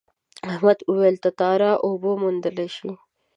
[0.49, 2.91] احمد وویل تتارا اوبه موندلی شي.